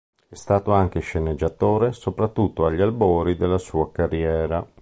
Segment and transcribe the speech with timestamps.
[0.27, 4.67] È stato anche sceneggiatore, soprattutto agli albori della sua carriera.